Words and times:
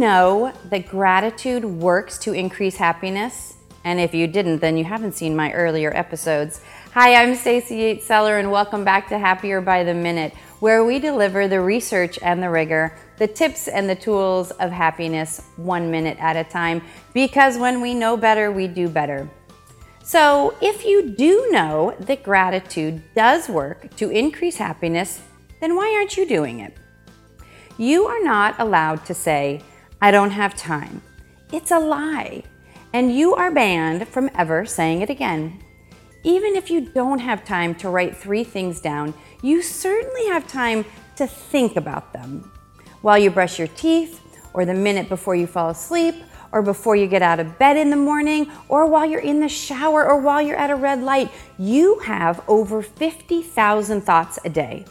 know 0.00 0.52
that 0.70 0.88
gratitude 0.88 1.64
works 1.64 2.16
to 2.18 2.32
increase 2.32 2.76
happiness? 2.76 3.54
And 3.84 4.00
if 4.00 4.14
you 4.14 4.26
didn't, 4.26 4.60
then 4.60 4.78
you 4.78 4.84
haven't 4.84 5.12
seen 5.12 5.36
my 5.36 5.52
earlier 5.52 5.94
episodes. 5.94 6.62
Hi, 6.94 7.14
I'm 7.14 7.34
Stacey 7.34 7.76
Yates 7.76 8.06
Seller, 8.06 8.38
and 8.38 8.50
welcome 8.50 8.82
back 8.82 9.08
to 9.08 9.18
Happier 9.18 9.60
by 9.60 9.84
the 9.84 9.92
Minute, 9.92 10.32
where 10.60 10.84
we 10.84 10.98
deliver 10.98 11.48
the 11.48 11.60
research 11.60 12.18
and 12.22 12.42
the 12.42 12.48
rigor, 12.48 12.96
the 13.18 13.26
tips 13.26 13.68
and 13.68 13.88
the 13.88 13.94
tools 13.94 14.50
of 14.52 14.70
happiness 14.70 15.42
one 15.56 15.90
minute 15.90 16.16
at 16.18 16.36
a 16.36 16.44
time. 16.44 16.82
Because 17.12 17.58
when 17.58 17.82
we 17.82 17.94
know 17.94 18.16
better, 18.16 18.50
we 18.50 18.66
do 18.66 18.88
better. 18.88 19.28
So, 20.02 20.56
if 20.62 20.84
you 20.84 21.10
do 21.10 21.48
know 21.50 21.94
that 22.00 22.22
gratitude 22.22 23.02
does 23.14 23.48
work 23.48 23.94
to 23.96 24.10
increase 24.10 24.56
happiness, 24.56 25.20
then 25.60 25.76
why 25.76 25.94
aren't 25.94 26.16
you 26.16 26.26
doing 26.26 26.60
it? 26.60 26.74
You 27.80 28.08
are 28.08 28.22
not 28.22 28.60
allowed 28.60 29.06
to 29.06 29.14
say, 29.14 29.62
I 30.02 30.10
don't 30.10 30.32
have 30.32 30.54
time. 30.54 31.00
It's 31.50 31.70
a 31.70 31.78
lie. 31.78 32.42
And 32.92 33.16
you 33.16 33.34
are 33.34 33.50
banned 33.50 34.06
from 34.06 34.28
ever 34.34 34.66
saying 34.66 35.00
it 35.00 35.08
again. 35.08 35.64
Even 36.22 36.56
if 36.56 36.70
you 36.70 36.82
don't 36.90 37.20
have 37.20 37.42
time 37.42 37.74
to 37.76 37.88
write 37.88 38.14
three 38.14 38.44
things 38.44 38.82
down, 38.82 39.14
you 39.42 39.62
certainly 39.62 40.26
have 40.26 40.46
time 40.46 40.84
to 41.16 41.26
think 41.26 41.76
about 41.76 42.12
them. 42.12 42.52
While 43.00 43.16
you 43.16 43.30
brush 43.30 43.58
your 43.58 43.68
teeth, 43.68 44.20
or 44.52 44.66
the 44.66 44.74
minute 44.74 45.08
before 45.08 45.34
you 45.34 45.46
fall 45.46 45.70
asleep, 45.70 46.16
or 46.52 46.60
before 46.60 46.96
you 46.96 47.06
get 47.06 47.22
out 47.22 47.40
of 47.40 47.58
bed 47.58 47.78
in 47.78 47.88
the 47.88 47.96
morning, 47.96 48.52
or 48.68 48.84
while 48.88 49.06
you're 49.06 49.20
in 49.20 49.40
the 49.40 49.48
shower, 49.48 50.06
or 50.06 50.20
while 50.20 50.42
you're 50.42 50.58
at 50.58 50.68
a 50.68 50.76
red 50.76 51.02
light, 51.02 51.30
you 51.58 51.98
have 52.00 52.42
over 52.46 52.82
50,000 52.82 54.02
thoughts 54.02 54.38
a 54.44 54.50
day. 54.50 54.84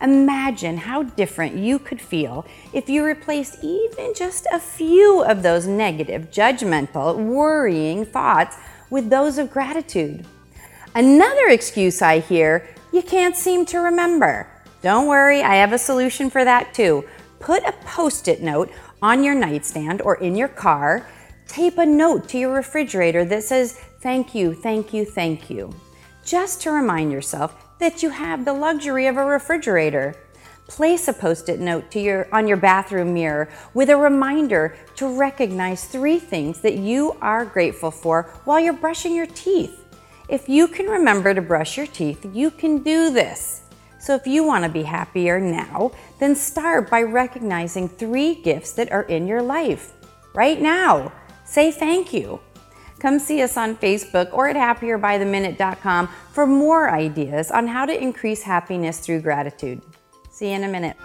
Imagine 0.00 0.76
how 0.76 1.02
different 1.02 1.56
you 1.56 1.78
could 1.78 2.00
feel 2.00 2.46
if 2.72 2.88
you 2.88 3.04
replaced 3.04 3.62
even 3.62 4.12
just 4.14 4.46
a 4.52 4.58
few 4.58 5.22
of 5.24 5.42
those 5.42 5.66
negative, 5.66 6.30
judgmental, 6.30 7.16
worrying 7.16 8.04
thoughts 8.04 8.56
with 8.90 9.10
those 9.10 9.38
of 9.38 9.50
gratitude. 9.50 10.26
Another 10.94 11.48
excuse 11.48 12.02
I 12.02 12.20
hear 12.20 12.68
you 12.92 13.02
can't 13.02 13.36
seem 13.36 13.66
to 13.66 13.78
remember. 13.78 14.46
Don't 14.82 15.08
worry, 15.08 15.42
I 15.42 15.56
have 15.56 15.72
a 15.72 15.78
solution 15.78 16.30
for 16.30 16.44
that 16.44 16.74
too. 16.74 17.04
Put 17.40 17.64
a 17.64 17.72
post 17.84 18.28
it 18.28 18.42
note 18.42 18.70
on 19.02 19.24
your 19.24 19.34
nightstand 19.34 20.00
or 20.02 20.16
in 20.16 20.36
your 20.36 20.48
car. 20.48 21.06
Tape 21.48 21.78
a 21.78 21.86
note 21.86 22.28
to 22.28 22.38
your 22.38 22.52
refrigerator 22.52 23.24
that 23.24 23.42
says, 23.42 23.80
Thank 24.00 24.34
you, 24.34 24.54
thank 24.54 24.92
you, 24.92 25.04
thank 25.04 25.50
you. 25.50 25.74
Just 26.24 26.62
to 26.62 26.70
remind 26.70 27.10
yourself 27.10 27.73
that 27.78 28.02
you 28.02 28.10
have 28.10 28.44
the 28.44 28.52
luxury 28.52 29.06
of 29.06 29.16
a 29.16 29.24
refrigerator. 29.24 30.14
Place 30.66 31.08
a 31.08 31.12
post-it 31.12 31.60
note 31.60 31.90
to 31.90 32.00
your, 32.00 32.26
on 32.32 32.48
your 32.48 32.56
bathroom 32.56 33.12
mirror 33.12 33.48
with 33.74 33.90
a 33.90 33.96
reminder 33.96 34.76
to 34.96 35.18
recognize 35.18 35.84
three 35.84 36.18
things 36.18 36.60
that 36.60 36.78
you 36.78 37.16
are 37.20 37.44
grateful 37.44 37.90
for 37.90 38.22
while 38.44 38.58
you're 38.58 38.72
brushing 38.72 39.14
your 39.14 39.26
teeth. 39.26 39.84
If 40.28 40.48
you 40.48 40.68
can 40.68 40.86
remember 40.86 41.34
to 41.34 41.42
brush 41.42 41.76
your 41.76 41.86
teeth, 41.86 42.26
you 42.32 42.50
can 42.50 42.78
do 42.78 43.10
this. 43.10 43.62
So 43.98 44.14
if 44.14 44.26
you 44.26 44.44
want 44.44 44.64
to 44.64 44.70
be 44.70 44.82
happier 44.82 45.38
now, 45.38 45.92
then 46.18 46.34
start 46.34 46.90
by 46.90 47.02
recognizing 47.02 47.88
three 47.88 48.34
gifts 48.34 48.72
that 48.72 48.90
are 48.90 49.04
in 49.04 49.26
your 49.26 49.42
life. 49.42 49.92
Right 50.34 50.60
now, 50.60 51.12
say 51.44 51.70
thank 51.70 52.12
you. 52.12 52.40
Come 53.04 53.18
see 53.18 53.42
us 53.42 53.58
on 53.58 53.76
Facebook 53.76 54.32
or 54.32 54.48
at 54.48 54.56
happierbytheminute.com 54.56 56.08
for 56.32 56.46
more 56.46 56.90
ideas 56.90 57.50
on 57.50 57.66
how 57.66 57.84
to 57.84 58.02
increase 58.02 58.40
happiness 58.40 58.98
through 58.98 59.20
gratitude. 59.20 59.82
See 60.30 60.48
you 60.48 60.54
in 60.54 60.64
a 60.64 60.68
minute. 60.68 60.96